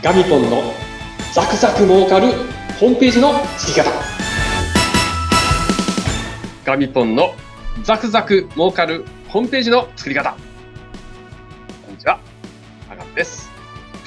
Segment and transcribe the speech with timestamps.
[0.00, 0.62] ガミポンの
[1.34, 2.28] ザクザク儲かる
[2.78, 3.90] ホームページの作り方。
[6.64, 7.34] ガミポンの
[7.82, 10.36] ザクザク儲かるホームページの作り方。
[11.84, 12.20] こんにちは、
[12.88, 13.50] アガンです。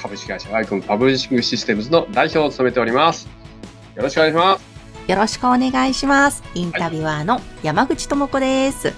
[0.00, 3.28] 株式会社ワイコムパブリッシングシステムズの代表を務めております。
[3.94, 5.10] よろしくお願いします。
[5.10, 6.42] よろしくお願いします。
[6.54, 8.94] インタビュアーの山口智子です。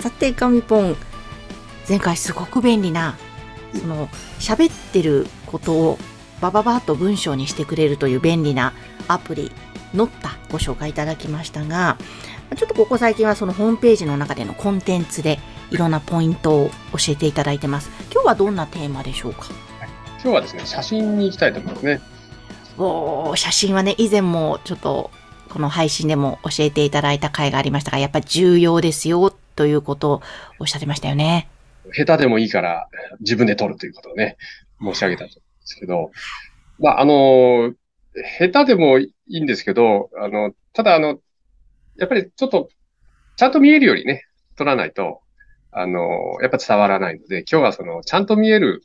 [0.00, 0.96] さて、ガミポン、
[1.88, 3.16] 前回すごく便利な、
[3.72, 4.08] その、
[4.40, 5.98] 喋ってることを
[6.40, 8.72] バババッと文章にしてくれるという便利な
[9.06, 9.52] アプリ、
[9.94, 11.96] ノッタご紹介いただきましたが、
[12.56, 15.38] ちょっとここ最近はそのホームページの中でのコンテンツで
[15.70, 17.88] いろんなポイントを教えていただいてます。
[18.12, 19.46] 今日はどんなテーマでしょうか？
[20.22, 22.00] 今日はですね、写真に行きたいと思いますね。
[22.76, 25.12] おー写真はね、以前もちょっと
[25.50, 30.22] この配信でも教えていただいた回がありましたが、やっぱり重要ですよということを
[30.58, 31.48] おっしゃってましたよね。
[31.92, 32.88] 下手でもいいから
[33.20, 34.36] 自分で撮るということをね、
[34.80, 36.10] 申し上げたんですけど、
[36.78, 37.74] まあ、あの、
[38.38, 41.18] 下手でもいいんですけど、あの、ただあの、
[41.96, 42.68] やっぱりちょっと、
[43.36, 44.24] ちゃんと見えるようにね、
[44.56, 45.20] 撮らないと、
[45.72, 48.82] あの、やっぱ伝わらないので、今日はその、ちゃんと見える、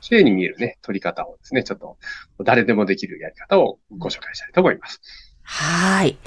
[0.00, 1.96] 綺麗に見えるね、撮り方をですね、ちょっと、
[2.44, 5.00] 誰でもできるやり方をご紹介したいと思います。
[5.42, 6.18] はい。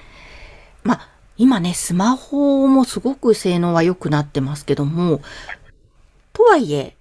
[0.83, 5.21] まあ、今ね、スマホもすごく性能は良くなってますけども、
[6.33, 6.95] とはいえ、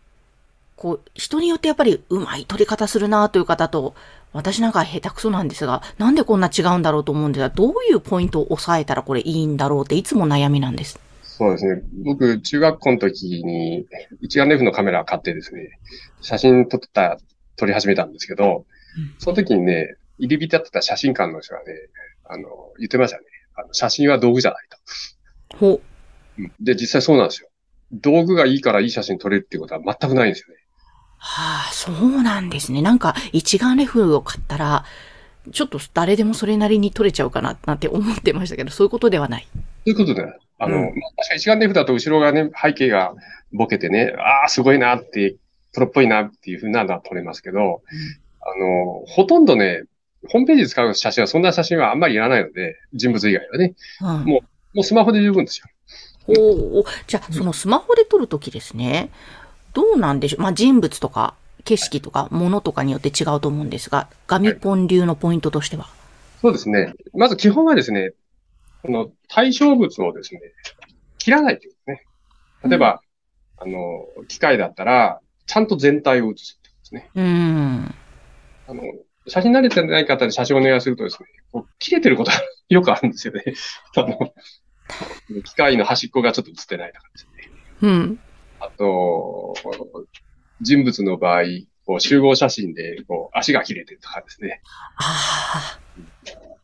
[0.81, 3.95] こう、人によってやっぱりうまい撮り方するなという方と、
[4.33, 10.99] 私なんか下手くそなんですが、なんでこんな違うんだろうと思うんですが、どういうポイントを押さえたらこれいいんだろうっていつも悩みなんです？
[11.23, 11.83] そうですね。
[12.03, 13.87] 僕、中学校の時に
[14.23, 15.79] 一眼レフのカメラを買ってですね、
[16.23, 17.19] 写真撮った、
[17.57, 18.65] 撮り始めたんですけど、
[19.19, 21.67] その時にね、入り浸ってた写真館の人がね、
[22.25, 23.25] あの、言ってましたね。
[23.55, 24.67] あの写真は道具じゃない
[25.51, 25.57] と。
[25.59, 25.81] ほ
[26.39, 27.51] うんで、実際そうなんですよ。
[27.93, 30.60] 道具がいいからいい写真撮れるっていうことは全くないんですよね。
[31.23, 32.81] はあ、そうなんですね。
[32.81, 34.85] なんか、一眼レフを買ったら、
[35.53, 39.47] ちょっと誰でもそれなりに撮れちゃうかな、なんて思ってましたけど、そういうことではない。
[39.85, 40.25] ということで、
[40.59, 43.15] あの、うんまあ確かに一眼レフだと後ろがね、背景が
[43.53, 45.37] ボケてね、ああ、すごいなって、
[45.73, 47.83] プロっぽいなっていうふうなのは撮れますけど、
[48.41, 49.85] あの、ほとんどね、
[50.29, 54.25] ホームページで使う写真はそんな写真はあんまりいらないので、人物以外はね、うん。
[54.25, 54.41] も
[54.73, 55.67] もうスマホで十分ですよ。
[56.29, 59.11] おおじゃあ、そのスマホで撮るときですね、
[59.73, 60.43] どうなんでしょう？
[60.43, 65.89] まあ、人物とか、景色とか、物とかによって違うと思うんですが、ガミポン流のポイントとしては。
[66.41, 66.95] そうですね。
[67.13, 68.13] まず基本はですね、
[68.83, 70.41] この対象物をですね、
[71.19, 72.03] 切らないということです
[72.65, 72.71] ね。
[72.71, 73.03] 例えば、
[73.59, 77.11] あの、機械だったら、ちゃんと全体を写すってことですね。
[77.15, 77.95] うーん。
[78.69, 78.83] あの、
[79.27, 82.39] 写真慣れてない方に写真をお願いするとですね、こう切れてることが
[82.71, 83.45] よくあるんですよね。
[83.97, 84.33] あの、
[85.43, 87.51] 機械の端っこがちょっと写ってないとかですね。
[87.83, 88.19] うん。
[88.61, 89.55] あと、
[90.61, 91.43] 人物の場合、
[91.87, 94.61] こう集合写真でこう足が切れてるとかですね。
[94.97, 95.79] あ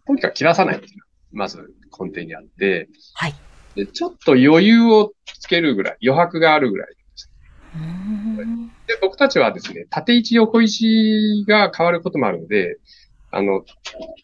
[0.06, 1.58] とにかく切らさないっていうのがまず
[1.98, 3.34] 根底にあって、はい
[3.76, 7.30] で、ちょっと余裕をつけるぐらい、余白があるぐらいです。
[7.74, 7.76] あ。
[7.76, 8.68] うーん。
[8.68, 12.78] で、僕たちはですね、縦位置、横位置が変わることもあるので、
[13.30, 13.64] あの、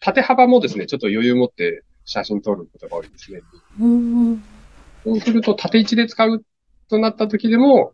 [0.01, 3.41] 縦幅もですね、ちょっと余裕を持って写真撮ることが多いですね。
[3.79, 4.43] うーん
[5.03, 6.43] そうすると、縦位置で使う
[6.93, 7.93] となった時でも、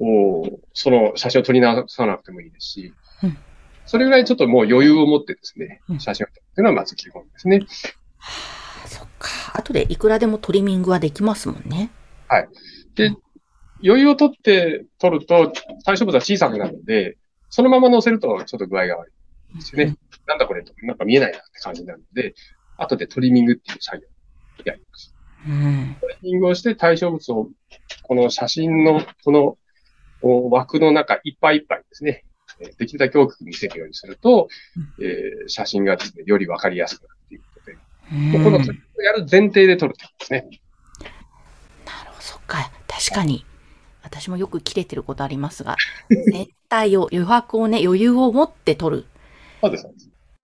[0.00, 3.36] おその写真を撮り直さなくてもいいですし、うん
[3.84, 7.60] それぐらいちょっともう余裕を持ってですねう、ん写真を撮るっていうのはまず基本ですね。
[8.86, 9.28] そっか。
[9.54, 11.90] 後でいくらでもトリミングはできますもんね。
[12.94, 13.14] で、
[13.84, 15.52] 余裕を取って撮ると
[15.84, 17.18] 対象物は小さくなるので、
[17.50, 19.12] そのまま載せるとちょっと具合が悪
[19.54, 19.96] いですよね。
[20.26, 22.34] なんだこれと、なんか見えないなって感じになるので、
[22.76, 24.10] 後でトリミングっていう作業を
[24.64, 25.11] やります。
[25.46, 25.96] うん。
[26.00, 27.48] トリミングをして対象物を、
[28.02, 29.58] この写真のこの
[30.22, 32.24] お枠の中いっぱいいっぱいですね、
[32.60, 34.48] えーできるだけ大きく見せるようにすると、
[35.00, 37.76] えー写真がですね、よりわかりやすくなるということで、
[38.12, 40.60] うんもうこのトリミングをやる前提で撮るということですね。
[41.84, 42.70] なるほど、そっか。
[42.86, 43.44] 確かに。
[44.02, 45.76] 私もよく切れてることありますが、
[46.10, 49.06] 絶対を、余白をね、余裕を持って取る。
[49.60, 49.82] そうです。
[49.82, 50.08] そうです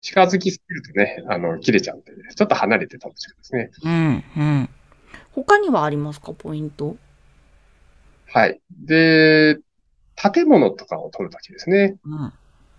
[0.02, 3.82] 近づきすぎるとね、あの、切れちゃうんで、ちょっと離れて撮るということですね。
[3.84, 4.70] うん、うん。
[5.36, 6.96] 他にはありますか、ポイント
[8.28, 8.62] はい。
[8.72, 9.60] で、
[10.16, 11.98] 建物とかを撮るときですね。
[12.06, 12.34] うん。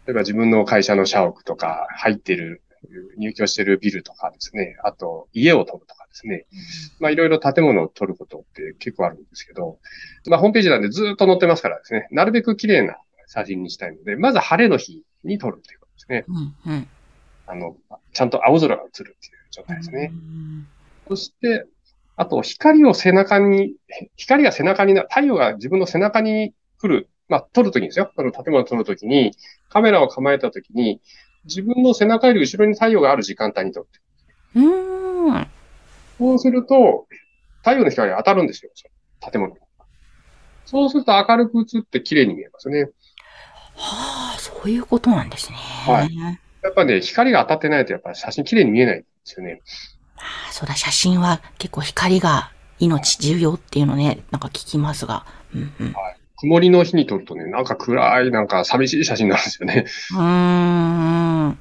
[0.06, 2.62] 例えば自分の会社の社屋とか、入ってる、
[3.18, 4.76] 入居してるビルとかですね。
[4.84, 6.46] あと、家を撮るとかですね。
[6.98, 9.78] まあ、いろいろ建物を撮ることって結構あるんですけど、
[10.26, 12.08] まあ、ホームページなんでずっと載ってますからですね。
[12.10, 16.24] なるべく綺麗な写真にしたいので、まず晴れの日に撮るということですね。
[16.64, 16.88] うん、うん。
[17.48, 17.76] あの、
[18.14, 19.16] ちゃんと青空が映るっていう
[19.50, 20.10] 状態ですね。
[20.10, 20.68] うん
[21.08, 21.66] そして、
[22.16, 23.74] あと、光を背中に、
[24.16, 28.10] 光が背中にな、太陽が自分の背中に来るまあ、撮るときにですよ。
[28.14, 29.32] この建物を撮るときに、
[29.68, 31.00] カメラを構えたときに、
[31.44, 33.90] 自分の背中より後ろに太陽がある時間帯に撮って。
[34.56, 35.46] うーん。
[36.18, 37.06] そうすると、
[37.58, 38.70] 太陽の光が当たるんですよ。
[38.74, 38.86] そ
[39.26, 39.60] の建物に。
[40.64, 42.90] そうすると明るく映って綺麗に見えますね。
[43.74, 45.56] はあ、そういうことなんですね。
[45.56, 46.14] はい
[46.62, 49.60] やっぱね、光が当たってないとやっぱ写真綺麗に見えないんですよね。
[50.16, 55.24] あそうだ、写真は結構光が命重要っていうのね、なんか聞きますが。
[55.54, 55.94] うんうん。
[56.38, 59.86] 曇りの日に撮るとね、なんか暗い、なんか寂しい写真になるんですよね。
[60.12, 61.48] うーん。
[61.48, 61.58] はい。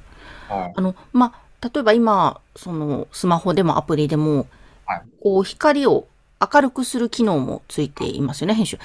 [0.76, 4.46] あの、まあ、例えば今、その、スマホでもアプリでも、
[4.84, 6.06] はいこう、光を
[6.52, 8.78] 明るくする機能もついていますよね、編集。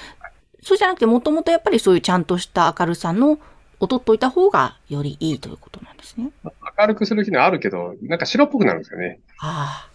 [0.62, 3.38] そうじゃなくて、もともとやっぱりそういうちゃんとした明るさの
[3.80, 6.30] を取っといた方がよりいいということなんですね。
[6.78, 9.20] 明るくする機能あるけど、なんか白っぽくなるんですよね。
[9.40, 9.88] あ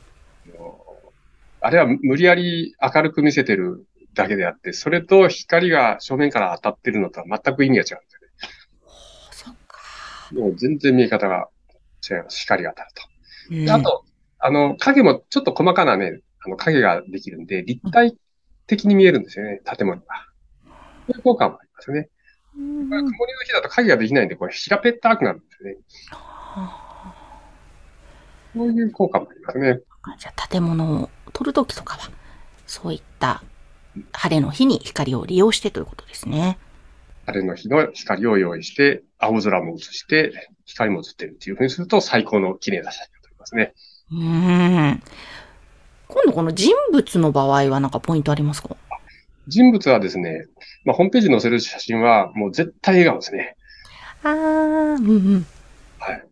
[1.60, 8.28] あれは無理やり明るく見せてるだけであって、それと光が正面から当たってるのとは全く意味が違うんですよね。
[8.86, 9.78] あ、そっか。
[10.34, 11.50] もう全然見え方が
[12.10, 12.40] 違います。
[12.40, 13.04] 光が当たると。
[13.52, 14.06] うんであ、と、
[14.40, 18.18] あの、影もちょっと細かなね、あの影ができるんで、立体
[18.68, 20.06] 的に見えるんですよね、建物が。
[21.08, 22.10] そういう効果もありますよね。
[22.54, 23.08] 曇りの
[23.46, 25.78] 日だと影ができないんで、これ平ぺったくなるんですよね。
[28.56, 29.80] そういう効果もありますね。
[30.18, 32.10] じゃあ、建物を撮るときとかは、
[32.66, 33.44] そういった
[34.14, 36.58] 晴れの日に光を利用してということですね。
[37.26, 40.32] 晴れの日の光を用意して、青空も映して、
[40.66, 43.74] 光も映ってるっていうふうにすると、最高の綺麗な写真が撮れますね。
[44.12, 44.18] うー
[44.96, 45.04] ん。
[46.08, 48.78] 今度この人物の場合はなんかポイントありますか？
[49.48, 50.46] 人物はですね、
[50.86, 53.56] まあ、ホームページに載せる写真は、もう絶対笑顔ですね。
[54.24, 55.46] あー、うんうん。
[56.00, 56.24] はい。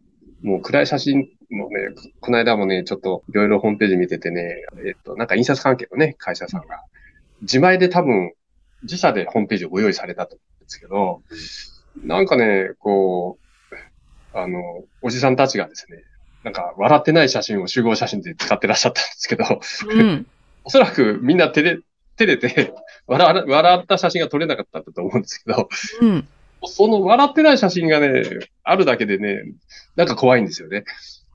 [0.45, 6.83] もう暗い写真もね、ここの間もね、ちょっといろいろホームページ見ててね、えっと、なんか印刷関係のね、会社さんが、
[7.41, 8.31] 自前で多分、
[8.83, 11.23] 自社でホームページをご用意されたと思うんですけど、
[12.03, 13.39] なんかね、こ
[13.71, 16.03] う、あの、おじさんたちがですね、
[16.43, 19.45] なんか笑ってない写真を集合写真で使ってらっしゃったんですけど、
[19.89, 20.27] うん。
[20.63, 21.81] おそらくみんな照れ、
[22.17, 22.71] 照れて、
[23.07, 25.69] 笑わ笑った写真が撮れなかったんだと思うんですけど、
[26.01, 26.27] うん。
[26.63, 28.23] その笑ってない写真がね、
[28.63, 29.43] あるだけでね、
[29.95, 30.83] なんか怖いんですよね。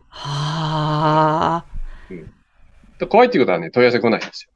[0.09, 1.65] はあ、
[2.99, 4.49] で怖いっていうことはね、問い合わせ来ないんです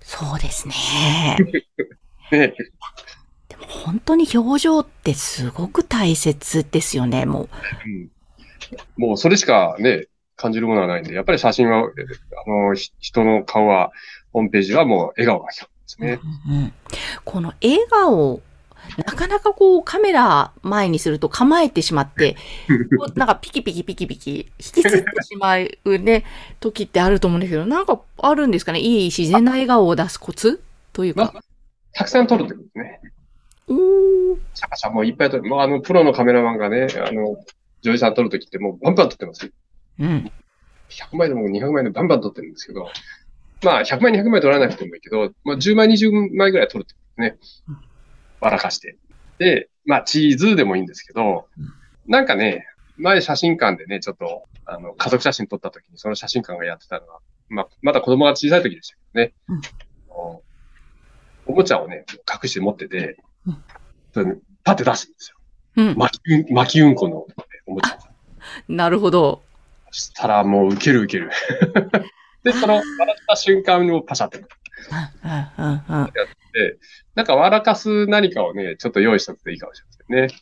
[0.00, 0.74] そうですね。
[1.38, 1.46] よ。
[2.38, 2.54] ね、
[3.48, 7.48] でも本当に表情ってすごく大切ですよね、もう。
[7.86, 8.10] うん、
[8.96, 10.06] もうそれしかね、
[10.36, 11.82] 感じるものはないんで、やっぱり写真は、え
[12.46, 13.90] あの、ひ人の顔は、
[14.32, 16.20] ホームページはもう笑顔が基本ですね。
[16.46, 16.72] うんうん
[17.24, 18.40] この笑顔、
[18.98, 22.36] なかなかこうカメラ前にすると構えてしまって、
[22.98, 24.88] こうなんかピキピキピキピキ引きつって
[25.22, 26.24] しまうね、
[26.60, 28.80] 時ってあると思うんですけど、なんかあるんですかね？
[28.80, 30.62] いい自然な笑顔を出すコツ
[30.92, 31.34] というか。
[31.92, 33.00] たくさん撮るってことですね。
[33.68, 35.44] おーシャカシャもういっぱい撮る。
[35.44, 37.36] もうあの、プロのカメラマンがね、あの、
[37.82, 39.52] 女優さん撮るときってもうバンバン撮ってますよ。
[40.00, 40.30] うん。
[40.90, 42.88] 100枚でも200枚でもバンバン撮ってるんですけど、
[43.62, 47.38] まあ、100枚、200枚撮らなくてもいいけど、まあ、10枚、20枚ぐらい撮るってことですね。
[48.40, 48.96] 笑かして。
[49.38, 51.46] で、まあ、チーズでもいいんですけど、
[52.06, 52.66] なんかね、
[52.96, 59.34] 前写真館でね、ちょっと、あの、家族写真撮った時に、その写真館がやってたのは、まあ、まだ子供が小さい時でしたけどね。
[59.48, 59.60] うん
[60.08, 60.42] お
[61.48, 62.04] おもちゃをね、
[62.42, 63.18] 隠して持ってて
[64.64, 65.36] パッて出すんですよ。
[65.76, 65.96] うん。
[65.96, 67.26] 巻きうん、巻きうんこの
[67.66, 67.98] おもちゃ。
[68.68, 69.42] なるほど。
[69.92, 71.30] そしたらもうウケるウケる。
[72.42, 74.44] で、その笑った瞬間をパシャって。
[75.24, 76.12] うんうんうんうん。
[77.14, 80.34] なんか笑かす何かをね、ちょっと用意しておくといいかもしれませんね。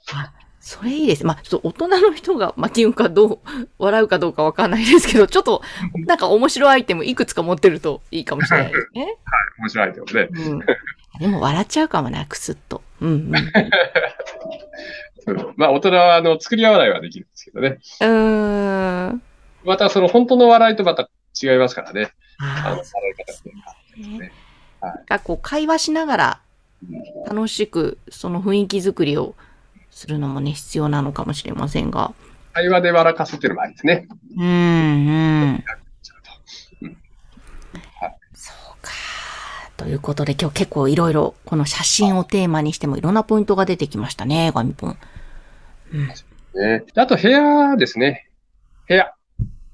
[0.61, 1.27] それいいです。
[1.27, 3.39] まあ、ちょっと大人の人が巻きうんかどう、
[3.79, 5.61] 笑うかどうかわかんないですけど、ちょっと、
[6.07, 9.19] なんか面白いアイテムいくつか持ってるといいかもしれないですね。
[9.61, 10.29] 面白いってことで。
[10.29, 10.61] うん。
[11.21, 12.83] でも笑っちゃうかもな、くすっと。
[13.03, 13.11] うん
[15.27, 15.39] うん。
[15.39, 17.79] うんまあ、大人は、あの、作り笑いはできるんですけどね。
[18.01, 19.23] うーん。
[19.65, 21.11] また、その本当の笑いとまた
[21.43, 22.11] 違いますからね。
[22.39, 23.53] あの、あ笑い方って。
[23.67, 24.33] あ、ねはい
[24.85, 26.41] なんかこう、会話しながら
[27.27, 29.35] 楽しく、その雰囲気作りを
[29.91, 32.13] するのもね、必要なのかもしれませんが。
[32.53, 34.07] 会話で笑かすっていうのもありですね。
[34.37, 35.65] うん、うん。
[36.83, 36.97] うん
[38.35, 38.91] そうか。
[39.77, 44.99] ということで今日結構いろいろこの写真をテーマにしてもいろんなポイントが出てきましたね、ガミポン。
[45.93, 46.07] うん。
[46.09, 46.15] ね。
[46.55, 48.29] であと、部屋ですね。
[48.87, 49.15] 部屋。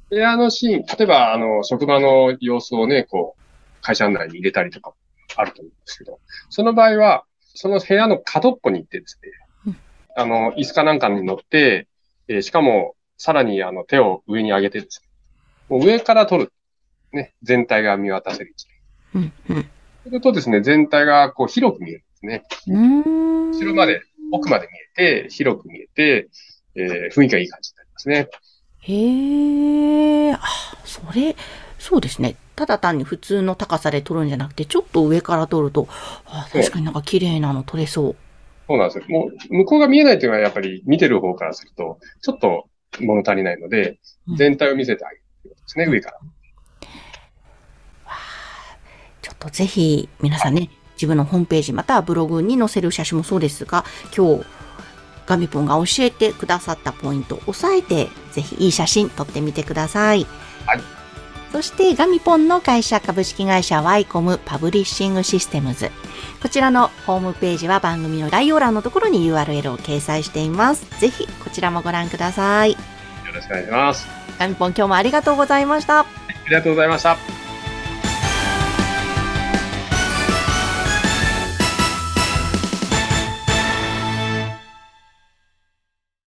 [0.09, 3.40] 部屋のシーン、例えば、あの、職場の様子をね、こう、
[3.83, 4.95] 会社内に入れたりとか、
[5.37, 9.19] あると思うんですけど、その場合は、その部屋の角っこに行ってです
[9.67, 9.75] ね、
[10.17, 11.89] あの、椅子かなんかに乗って、
[12.29, 15.09] えーしかも、さらに、あの、手を上に上げてですね、
[15.69, 16.53] もう上から撮る。
[17.13, 18.67] ね、全体が見渡せる位置。
[19.15, 19.71] うん、うん。
[20.05, 22.43] するとですね、全体がこう広く見えるんでですね。
[22.69, 23.51] うん。
[23.51, 24.01] 後ろまで、
[24.33, 24.73] 奥まで見
[25.05, 26.29] えて、広く見えて、
[26.77, 28.29] えー雰囲気がいい感じになりますね。
[28.83, 30.41] へえ、あ、
[30.85, 31.35] それ、
[31.81, 32.37] そうですね。
[32.57, 35.89] ただ単に普通の高さで撮るんじゃなくて、ちょっと上から撮ると、
[36.27, 38.17] あ、確かになんか綺麗なの撮れそう。
[38.69, 39.05] そうなんですよ。
[39.09, 42.69] もう、向こうが見えないというのはやっぱり見てる方からすると、ちょっと
[43.01, 46.19] 物足りないのでうん、全体を見せてあげるということですね、上から。
[49.23, 53.85] ちょっとぜひ皆さんね、自分のホームページまたはブログに載せる写真もそうですが、
[54.15, 54.45] 今日
[55.27, 60.27] ガミポンが教えてくださったポイントを押さえて、ぜひいい写真撮ってみてください。
[60.67, 61.00] はい。
[61.53, 65.91] そしてガミポンの会社株式会社ワイコムパブリッシングシステムズ。
[66.43, 70.87] こちらのホームページは番組の概要欄のところに URL を掲載しています。
[71.01, 72.73] ぜひこちらもご覧ください。
[72.73, 72.79] よ
[73.35, 74.07] ろしくお願いします。
[74.39, 76.01] ガミポン今日もありがとうございました。
[76.01, 76.07] あ
[76.49, 77.40] りがとうございました。